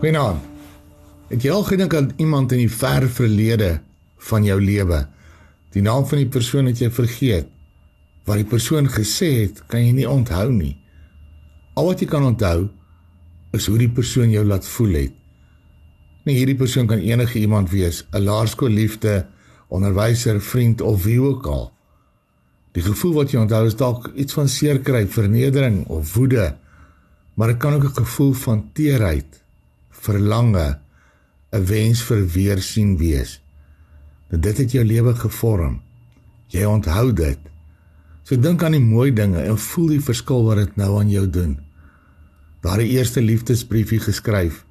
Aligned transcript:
Goeienaand. 0.00 0.38
Het 1.32 1.42
jy 1.42 1.50
al 1.50 1.64
gedink 1.66 1.94
aan 1.98 2.12
iemand 2.22 2.52
in 2.54 2.62
die 2.62 2.70
ver 2.70 3.08
verlede 3.10 3.80
van 4.28 4.46
jou 4.46 4.60
lewe? 4.62 5.00
Die 5.74 5.82
naam 5.82 6.06
van 6.06 6.22
die 6.22 6.28
persoon 6.30 6.70
het 6.70 6.78
jy 6.78 6.92
vergeet. 6.94 7.48
Wat 8.30 8.38
die 8.38 8.46
persoon 8.46 8.86
gesê 8.86 9.32
het, 9.40 9.58
kan 9.66 9.82
jy 9.82 9.96
nie 9.98 10.06
onthou 10.06 10.46
nie. 10.54 10.76
Al 11.74 11.90
wat 11.90 11.98
jy 11.98 12.08
kan 12.14 12.28
onthou 12.30 12.68
is 13.58 13.66
hoe 13.66 13.82
die 13.82 13.90
persoon 13.90 14.30
jou 14.30 14.46
laat 14.46 14.62
voel 14.76 14.94
het. 15.00 15.18
Nee, 16.22 16.38
hierdie 16.38 16.58
persoon 16.62 16.86
kan 16.86 17.02
enige 17.02 17.42
iemand 17.42 17.74
wees, 17.74 18.06
'n 18.14 18.22
laerskoolliefde, 18.30 19.26
onderwyser, 19.74 20.38
vriend 20.40 20.80
of 20.80 21.02
wie 21.02 21.18
ook 21.18 21.46
al. 21.46 21.79
Die 22.72 22.82
gevoel 22.82 23.14
wat 23.14 23.32
jy 23.32 23.40
onthou 23.42 23.64
is 23.66 23.76
dalk 23.78 24.10
iets 24.14 24.36
van 24.38 24.48
seerkry, 24.48 25.06
vernedering 25.10 25.82
of 25.90 26.14
woede, 26.14 26.54
maar 27.34 27.54
dit 27.54 27.58
kan 27.58 27.74
ook 27.74 27.84
'n 27.84 28.02
gevoel 28.04 28.32
van 28.32 28.68
teerheid, 28.72 29.42
verlange, 29.90 30.78
'n 31.52 31.64
wens 31.64 32.02
vir 32.02 32.26
weer 32.26 32.58
sien 32.62 32.96
wees. 32.96 33.40
Dit 34.30 34.58
het 34.58 34.72
jou 34.72 34.84
lewe 34.84 35.14
gevorm. 35.14 35.80
Jy 36.46 36.64
onthou 36.64 37.12
dit. 37.12 37.38
So 38.22 38.38
dink 38.38 38.62
aan 38.62 38.72
die 38.72 38.80
mooi 38.80 39.12
dinge 39.12 39.42
en 39.42 39.58
voel 39.58 39.86
die 39.86 40.00
verskil 40.00 40.44
wat 40.44 40.56
dit 40.56 40.76
nou 40.76 40.98
aan 40.98 41.10
jou 41.10 41.30
doen. 41.30 41.58
Daardie 42.60 42.88
eerste 42.88 43.22
liefdesbriefie 43.22 44.00
geskryf, 44.00 44.64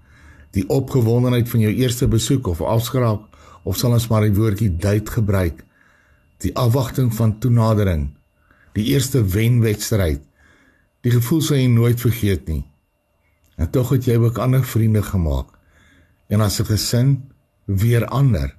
die 0.52 0.68
opgewondenheid 0.70 1.50
van 1.50 1.60
jou 1.60 1.74
eerste 1.74 2.08
besoek 2.08 2.48
of 2.48 2.62
afskraak 2.62 3.22
of 3.64 3.78
sal 3.78 3.92
ons 3.92 4.08
maar 4.08 4.22
die 4.22 4.34
woordjie 4.34 4.70
date 4.78 5.12
gebruik, 5.12 5.64
die 6.44 6.56
afwagting 6.56 7.12
van 7.16 7.38
toenadering, 7.40 8.10
die 8.78 8.86
eerste 8.94 9.24
wenwedstryd. 9.26 10.22
Die 11.04 11.12
gevoel 11.12 11.42
sal 11.44 11.60
jy 11.60 11.68
nooit 11.72 12.00
vergeet 12.00 12.48
nie. 12.48 12.64
En 13.60 13.70
tog 13.72 13.92
het 13.96 14.08
jy 14.08 14.16
ook 14.20 14.40
ander 14.40 14.64
vriende 14.64 15.04
gemaak. 15.04 15.52
En 16.30 16.42
as 16.42 16.60
'n 16.60 16.66
gesin 16.66 17.10
weer 17.66 18.06
ander. 18.06 18.56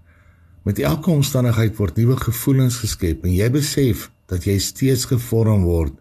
Met 0.63 0.79
elke 0.79 1.11
omstandigheid 1.11 1.77
word 1.77 1.97
nuwe 1.97 2.17
gevoelens 2.17 2.77
geskep 2.77 3.25
en 3.25 3.33
jy 3.33 3.51
besef 3.51 4.11
dat 4.27 4.45
jy 4.45 4.59
steeds 4.59 5.05
gevorm 5.05 5.63
word 5.63 5.93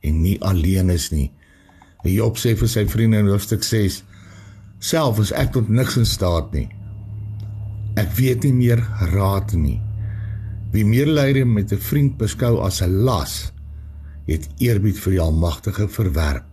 en 0.00 0.20
nie 0.22 0.42
alleen 0.42 0.90
is 0.90 1.10
nie. 1.10 1.30
En 2.02 2.12
Job 2.12 2.36
sê 2.36 2.56
vir 2.58 2.68
sy 2.68 2.86
vriende 2.88 3.18
in 3.18 3.26
hoofstuk 3.26 3.62
6: 3.62 4.02
"Self 4.78 5.18
is 5.18 5.32
ek 5.32 5.52
tot 5.52 5.68
niks 5.68 5.96
in 5.96 6.06
staat 6.06 6.52
nie. 6.52 6.68
Ek 7.94 8.12
weet 8.12 8.42
nie 8.42 8.52
meer 8.52 8.78
raad 9.12 9.52
nie. 9.52 9.85
Wie 10.76 10.84
meer 10.84 11.08
lyde 11.08 11.44
met 11.48 11.72
'n 11.72 11.80
vriend 11.80 12.16
beskou 12.20 12.60
as 12.60 12.82
'n 12.82 13.00
las, 13.08 13.52
het 14.26 14.48
eerbied 14.58 14.98
vir 14.98 15.12
die 15.12 15.20
Almagtige 15.20 15.88
verwerp. 15.88 16.44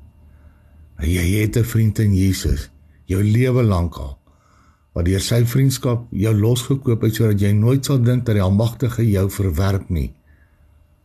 En 0.98 1.10
jy 1.10 1.42
het 1.42 1.58
'n 1.58 1.64
vriend 1.64 2.00
in 2.00 2.16
Jesus 2.16 2.70
jou 3.06 3.24
lewe 3.24 3.64
lank 3.64 3.96
al 3.96 4.18
wat 4.94 5.06
deur 5.06 5.20
sy 5.20 5.46
vriendskap 5.46 6.08
jou 6.12 6.34
losgekoop 6.36 7.02
het 7.02 7.16
sodat 7.16 7.40
jy 7.42 7.52
nooit 7.52 7.86
sal 7.86 8.02
dink 8.02 8.26
dat 8.26 8.36
die 8.36 8.42
Almagtige 8.42 9.10
jou 9.10 9.30
verwerp 9.30 9.90
nie. 9.90 10.14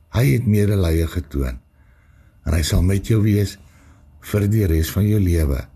Hy 0.09 0.25
het 0.33 0.47
medelee 0.47 1.07
getoon 1.07 1.59
en 2.45 2.53
hy 2.53 2.63
sal 2.63 2.83
met 2.83 3.07
jou 3.07 3.23
wees 3.23 3.59
vir 4.21 4.49
die 4.49 4.67
res 4.67 4.91
van 4.91 5.09
jou 5.09 5.21
lewe. 5.21 5.69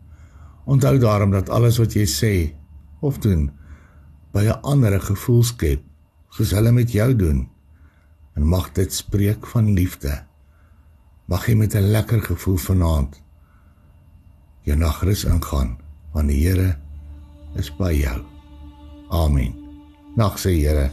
Onthou 0.64 0.98
daarom 0.98 1.30
dat 1.30 1.48
alles 1.48 1.78
wat 1.78 1.94
jy 1.94 2.06
sê 2.06 2.54
of 3.00 3.18
doen 3.18 3.50
by 4.32 4.44
'n 4.44 4.62
ander 4.62 5.00
gevoel 5.00 5.42
skep 5.42 5.91
soos 6.33 6.55
hulle 6.56 6.72
met 6.72 6.92
jou 6.92 7.11
doen 7.16 7.44
en 8.36 8.48
mag 8.48 8.70
dit 8.72 8.92
spreek 8.92 9.47
van 9.52 9.72
liefde. 9.77 10.22
Mag 11.28 11.47
jy 11.47 11.55
met 11.55 11.75
'n 11.75 11.92
lekker 11.92 12.22
gevoel 12.22 12.56
vanaand 12.56 13.20
jou 14.62 14.77
nagrus 14.78 15.25
ingaan 15.25 15.78
want 16.12 16.28
die 16.28 16.48
Here 16.48 16.77
is 17.56 17.70
by 17.77 17.92
jou. 17.92 18.20
Amen. 19.10 19.54
Nag 20.16 20.38
sê 20.38 20.50
Here 20.50 20.91